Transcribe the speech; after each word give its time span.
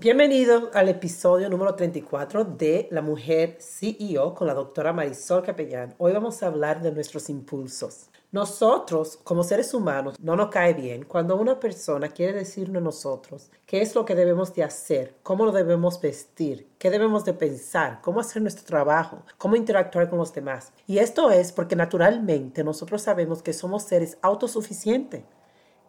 Bienvenido 0.00 0.70
al 0.74 0.88
episodio 0.88 1.50
número 1.50 1.74
34 1.74 2.44
de 2.44 2.86
La 2.92 3.02
Mujer 3.02 3.56
CEO 3.58 4.32
con 4.32 4.46
la 4.46 4.54
doctora 4.54 4.92
Marisol 4.92 5.42
Capellán. 5.42 5.96
Hoy 5.98 6.12
vamos 6.12 6.40
a 6.40 6.46
hablar 6.46 6.80
de 6.80 6.92
nuestros 6.92 7.28
impulsos. 7.28 8.08
Nosotros, 8.30 9.18
como 9.24 9.42
seres 9.42 9.74
humanos, 9.74 10.16
no 10.20 10.36
nos 10.36 10.50
cae 10.50 10.72
bien 10.72 11.04
cuando 11.04 11.34
una 11.34 11.58
persona 11.58 12.10
quiere 12.10 12.34
decirnos 12.34 12.80
nosotros 12.80 13.50
qué 13.66 13.82
es 13.82 13.96
lo 13.96 14.04
que 14.04 14.14
debemos 14.14 14.54
de 14.54 14.62
hacer, 14.62 15.16
cómo 15.24 15.44
lo 15.44 15.50
debemos 15.50 16.00
vestir, 16.00 16.68
qué 16.78 16.90
debemos 16.90 17.24
de 17.24 17.34
pensar, 17.34 18.00
cómo 18.00 18.20
hacer 18.20 18.40
nuestro 18.40 18.64
trabajo, 18.66 19.24
cómo 19.36 19.56
interactuar 19.56 20.08
con 20.08 20.20
los 20.20 20.32
demás. 20.32 20.72
Y 20.86 20.98
esto 20.98 21.32
es 21.32 21.50
porque 21.50 21.74
naturalmente 21.74 22.62
nosotros 22.62 23.02
sabemos 23.02 23.42
que 23.42 23.52
somos 23.52 23.82
seres 23.82 24.16
autosuficientes 24.22 25.24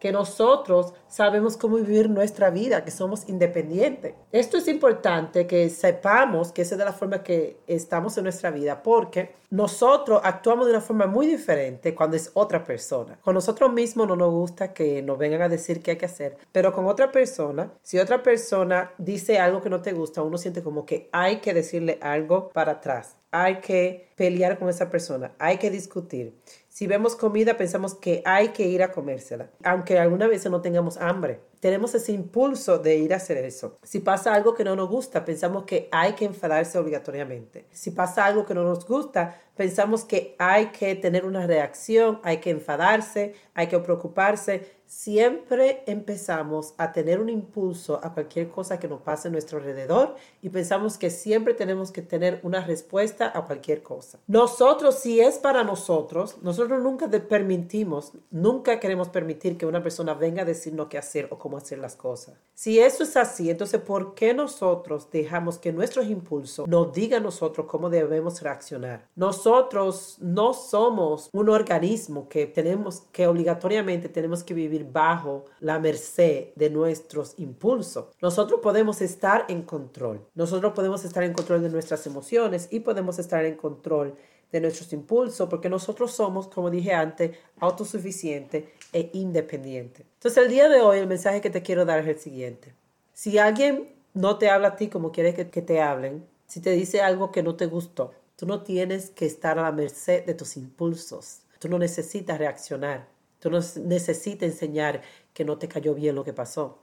que 0.00 0.10
nosotros 0.12 0.94
sabemos 1.08 1.56
cómo 1.56 1.76
vivir 1.76 2.08
nuestra 2.08 2.50
vida, 2.50 2.84
que 2.84 2.90
somos 2.90 3.28
independientes. 3.28 4.14
Esto 4.32 4.56
es 4.56 4.66
importante 4.66 5.46
que 5.46 5.68
sepamos 5.68 6.52
que 6.52 6.62
esa 6.62 6.74
es 6.74 6.78
de 6.78 6.84
la 6.84 6.92
forma 6.92 7.22
que 7.22 7.58
estamos 7.66 8.16
en 8.16 8.24
nuestra 8.24 8.50
vida, 8.50 8.82
porque 8.82 9.34
nosotros 9.50 10.20
actuamos 10.24 10.66
de 10.66 10.72
una 10.72 10.80
forma 10.80 11.06
muy 11.06 11.26
diferente 11.26 11.94
cuando 11.94 12.16
es 12.16 12.30
otra 12.34 12.64
persona. 12.64 13.18
Con 13.20 13.34
nosotros 13.34 13.72
mismos 13.72 14.08
no 14.08 14.16
nos 14.16 14.30
gusta 14.30 14.72
que 14.72 15.02
nos 15.02 15.18
vengan 15.18 15.42
a 15.42 15.48
decir 15.48 15.82
qué 15.82 15.92
hay 15.92 15.96
que 15.98 16.06
hacer, 16.06 16.38
pero 16.50 16.72
con 16.72 16.86
otra 16.86 17.12
persona, 17.12 17.72
si 17.82 17.98
otra 17.98 18.22
persona 18.22 18.92
dice 18.96 19.38
algo 19.38 19.60
que 19.60 19.70
no 19.70 19.82
te 19.82 19.92
gusta, 19.92 20.22
uno 20.22 20.38
siente 20.38 20.62
como 20.62 20.86
que 20.86 21.08
hay 21.12 21.40
que 21.40 21.52
decirle 21.52 21.98
algo 22.00 22.50
para 22.50 22.72
atrás 22.72 23.16
hay 23.32 23.60
que 23.60 24.09
pelear 24.20 24.58
con 24.58 24.68
esa 24.68 24.90
persona, 24.90 25.32
hay 25.38 25.56
que 25.56 25.70
discutir. 25.70 26.34
Si 26.68 26.86
vemos 26.86 27.16
comida, 27.16 27.56
pensamos 27.56 27.94
que 27.94 28.20
hay 28.26 28.48
que 28.48 28.68
ir 28.68 28.82
a 28.82 28.92
comérsela, 28.92 29.48
aunque 29.64 29.98
alguna 29.98 30.28
vez 30.28 30.44
no 30.44 30.60
tengamos 30.60 30.98
hambre. 30.98 31.40
Tenemos 31.60 31.94
ese 31.94 32.12
impulso 32.12 32.78
de 32.78 32.96
ir 32.96 33.12
a 33.12 33.18
hacer 33.18 33.36
eso. 33.36 33.78
Si 33.82 34.00
pasa 34.00 34.34
algo 34.34 34.54
que 34.54 34.64
no 34.64 34.74
nos 34.74 34.88
gusta, 34.88 35.24
pensamos 35.24 35.64
que 35.64 35.88
hay 35.92 36.14
que 36.14 36.24
enfadarse 36.24 36.78
obligatoriamente. 36.78 37.66
Si 37.70 37.90
pasa 37.90 38.24
algo 38.24 38.46
que 38.46 38.54
no 38.54 38.64
nos 38.64 38.86
gusta, 38.86 39.38
pensamos 39.56 40.04
que 40.04 40.34
hay 40.38 40.66
que 40.68 40.94
tener 40.94 41.26
una 41.26 41.46
reacción, 41.46 42.18
hay 42.22 42.38
que 42.38 42.48
enfadarse, 42.48 43.34
hay 43.54 43.66
que 43.66 43.78
preocuparse 43.78 44.80
siempre 44.90 45.84
empezamos 45.86 46.74
a 46.76 46.90
tener 46.90 47.20
un 47.20 47.28
impulso 47.28 48.00
a 48.02 48.12
cualquier 48.12 48.48
cosa 48.48 48.80
que 48.80 48.88
nos 48.88 49.00
pase 49.00 49.28
a 49.28 49.30
nuestro 49.30 49.58
alrededor 49.58 50.16
y 50.42 50.48
pensamos 50.48 50.98
que 50.98 51.10
siempre 51.10 51.54
tenemos 51.54 51.92
que 51.92 52.02
tener 52.02 52.40
una 52.42 52.66
respuesta 52.66 53.30
a 53.32 53.44
cualquier 53.44 53.84
cosa. 53.84 54.18
Nosotros, 54.26 54.96
si 54.96 55.20
es 55.20 55.38
para 55.38 55.62
nosotros, 55.62 56.38
nosotros 56.42 56.82
nunca 56.82 57.08
permitimos, 57.08 58.14
nunca 58.32 58.80
queremos 58.80 59.08
permitir 59.08 59.56
que 59.56 59.64
una 59.64 59.80
persona 59.80 60.12
venga 60.14 60.42
a 60.42 60.44
decirnos 60.44 60.88
qué 60.88 60.98
hacer 60.98 61.28
o 61.30 61.38
cómo 61.38 61.49
hacer 61.56 61.78
las 61.78 61.96
cosas. 61.96 62.34
Si 62.54 62.78
eso 62.78 63.04
es 63.04 63.16
así, 63.16 63.48
entonces, 63.48 63.80
¿por 63.80 64.14
qué 64.14 64.34
nosotros 64.34 65.10
dejamos 65.10 65.58
que 65.58 65.72
nuestros 65.72 66.06
impulsos 66.06 66.68
nos 66.68 66.92
digan 66.92 67.22
a 67.22 67.24
nosotros 67.24 67.66
cómo 67.66 67.88
debemos 67.88 68.42
reaccionar? 68.42 69.08
Nosotros 69.16 70.18
no 70.20 70.52
somos 70.52 71.30
un 71.32 71.48
organismo 71.48 72.28
que 72.28 72.46
tenemos 72.46 73.04
que 73.12 73.26
obligatoriamente 73.26 74.10
tenemos 74.10 74.44
que 74.44 74.52
vivir 74.52 74.84
bajo 74.92 75.46
la 75.60 75.78
merced 75.78 76.48
de 76.54 76.68
nuestros 76.68 77.34
impulsos. 77.38 78.08
Nosotros 78.20 78.60
podemos 78.62 79.00
estar 79.00 79.46
en 79.48 79.62
control. 79.62 80.26
Nosotros 80.34 80.72
podemos 80.74 81.04
estar 81.04 81.22
en 81.24 81.32
control 81.32 81.62
de 81.62 81.70
nuestras 81.70 82.06
emociones 82.06 82.68
y 82.70 82.80
podemos 82.80 83.18
estar 83.18 83.44
en 83.44 83.56
control 83.56 84.16
de 84.52 84.60
nuestros 84.60 84.92
impulsos 84.92 85.48
porque 85.48 85.68
nosotros 85.68 86.12
somos, 86.12 86.48
como 86.48 86.70
dije 86.70 86.92
antes, 86.92 87.36
autosuficientes 87.58 88.64
e 88.92 89.10
independientes. 89.12 90.06
Entonces 90.14 90.42
el 90.42 90.50
día 90.50 90.68
de 90.68 90.80
hoy 90.80 90.98
el 90.98 91.06
mensaje 91.06 91.40
que 91.40 91.50
te 91.50 91.62
quiero 91.62 91.84
dar 91.84 92.00
es 92.00 92.08
el 92.08 92.18
siguiente. 92.18 92.74
Si 93.12 93.38
alguien 93.38 93.88
no 94.14 94.38
te 94.38 94.50
habla 94.50 94.68
a 94.68 94.76
ti 94.76 94.88
como 94.88 95.12
quieres 95.12 95.34
que 95.34 95.62
te 95.62 95.80
hablen, 95.80 96.24
si 96.46 96.60
te 96.60 96.72
dice 96.72 97.00
algo 97.00 97.30
que 97.30 97.42
no 97.42 97.54
te 97.54 97.66
gustó, 97.66 98.12
tú 98.36 98.46
no 98.46 98.62
tienes 98.62 99.10
que 99.10 99.26
estar 99.26 99.58
a 99.58 99.62
la 99.62 99.72
merced 99.72 100.24
de 100.24 100.34
tus 100.34 100.56
impulsos. 100.56 101.42
Tú 101.58 101.68
no 101.68 101.78
necesitas 101.78 102.38
reaccionar. 102.38 103.06
Tú 103.38 103.50
no 103.50 103.60
necesitas 103.84 104.48
enseñar 104.48 105.02
que 105.32 105.44
no 105.44 105.58
te 105.58 105.68
cayó 105.68 105.94
bien 105.94 106.14
lo 106.14 106.24
que 106.24 106.32
pasó. 106.32 106.78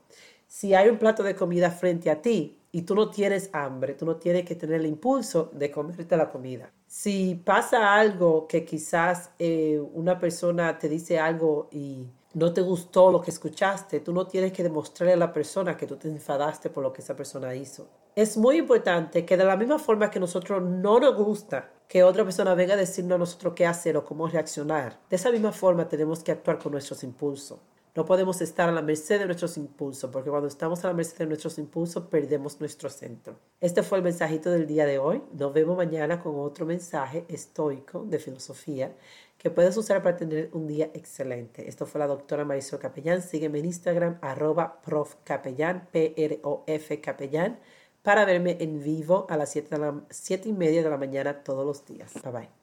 Si 0.46 0.74
hay 0.74 0.88
un 0.88 0.98
plato 0.98 1.22
de 1.22 1.34
comida 1.34 1.70
frente 1.70 2.10
a 2.10 2.22
ti 2.22 2.57
y 2.70 2.82
tú 2.82 2.94
no 2.94 3.10
tienes 3.10 3.50
hambre, 3.52 3.94
tú 3.94 4.04
no 4.04 4.16
tienes 4.16 4.44
que 4.44 4.54
tener 4.54 4.80
el 4.80 4.86
impulso 4.86 5.50
de 5.52 5.70
comerte 5.70 6.16
la 6.16 6.30
comida. 6.30 6.70
Si 6.86 7.34
pasa 7.34 7.94
algo 7.94 8.46
que 8.46 8.64
quizás 8.64 9.30
eh, 9.38 9.80
una 9.94 10.18
persona 10.18 10.78
te 10.78 10.88
dice 10.88 11.18
algo 11.18 11.68
y 11.70 12.06
no 12.34 12.52
te 12.52 12.60
gustó 12.60 13.10
lo 13.10 13.20
que 13.20 13.30
escuchaste, 13.30 14.00
tú 14.00 14.12
no 14.12 14.26
tienes 14.26 14.52
que 14.52 14.62
demostrarle 14.62 15.14
a 15.14 15.16
la 15.16 15.32
persona 15.32 15.76
que 15.76 15.86
tú 15.86 15.96
te 15.96 16.08
enfadaste 16.08 16.70
por 16.70 16.82
lo 16.82 16.92
que 16.92 17.02
esa 17.02 17.16
persona 17.16 17.54
hizo. 17.54 17.88
Es 18.14 18.36
muy 18.36 18.58
importante 18.58 19.24
que 19.24 19.36
de 19.36 19.44
la 19.44 19.56
misma 19.56 19.78
forma 19.78 20.10
que 20.10 20.20
nosotros 20.20 20.62
no 20.62 21.00
nos 21.00 21.16
gusta 21.16 21.70
que 21.88 22.02
otra 22.02 22.24
persona 22.24 22.54
venga 22.54 22.74
a 22.74 22.76
decirnos 22.76 23.16
a 23.16 23.18
nosotros 23.18 23.54
qué 23.54 23.66
hacer 23.66 23.96
o 23.96 24.04
cómo 24.04 24.28
reaccionar, 24.28 24.98
de 25.08 25.16
esa 25.16 25.30
misma 25.30 25.52
forma 25.52 25.88
tenemos 25.88 26.22
que 26.22 26.32
actuar 26.32 26.58
con 26.58 26.72
nuestros 26.72 27.02
impulsos. 27.02 27.58
No 27.98 28.04
podemos 28.04 28.40
estar 28.40 28.68
a 28.68 28.70
la 28.70 28.80
merced 28.80 29.18
de 29.18 29.26
nuestros 29.26 29.56
impulsos, 29.56 30.08
porque 30.12 30.30
cuando 30.30 30.46
estamos 30.46 30.84
a 30.84 30.86
la 30.86 30.94
merced 30.94 31.18
de 31.18 31.26
nuestros 31.26 31.58
impulsos 31.58 32.04
perdemos 32.04 32.60
nuestro 32.60 32.88
centro. 32.88 33.34
Este 33.60 33.82
fue 33.82 33.98
el 33.98 34.04
mensajito 34.04 34.52
del 34.52 34.68
día 34.68 34.86
de 34.86 34.98
hoy. 35.00 35.20
Nos 35.32 35.52
vemos 35.52 35.76
mañana 35.76 36.22
con 36.22 36.38
otro 36.38 36.64
mensaje 36.64 37.24
estoico 37.26 38.04
de 38.04 38.20
filosofía 38.20 38.94
que 39.36 39.50
puedes 39.50 39.76
usar 39.76 40.00
para 40.00 40.16
tener 40.16 40.48
un 40.52 40.68
día 40.68 40.92
excelente. 40.94 41.68
Esto 41.68 41.86
fue 41.86 41.98
la 41.98 42.06
doctora 42.06 42.44
Marisol 42.44 42.78
Capellán. 42.78 43.20
Sígueme 43.20 43.58
en 43.58 43.64
Instagram, 43.64 44.18
arroba 44.20 44.80
profcapellán, 44.80 45.88
P-R-O-F 45.90 47.00
capellán, 47.00 47.58
para 48.04 48.24
verme 48.24 48.58
en 48.60 48.80
vivo 48.80 49.26
a 49.28 49.36
las 49.36 49.50
7, 49.50 49.70
de 49.70 49.78
la, 49.80 50.00
7 50.08 50.48
y 50.48 50.52
media 50.52 50.84
de 50.84 50.90
la 50.90 50.98
mañana 50.98 51.42
todos 51.42 51.66
los 51.66 51.84
días. 51.84 52.12
Bye 52.22 52.32
bye. 52.32 52.57